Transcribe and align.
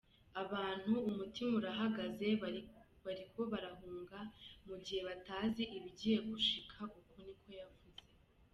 "Abantu 0.43 0.93
umutima 1.09 1.51
urahagaze, 1.59 2.27
bariko 3.05 3.39
barahunga" 3.51 4.19
mu 4.67 4.75
gihe 4.83 5.01
batazi 5.07 5.63
ibigiye 5.77 6.17
gushika, 6.29 6.79
uko 6.99 7.15
ni 7.25 7.33
ko 7.41 7.49
yavuze. 7.59 8.03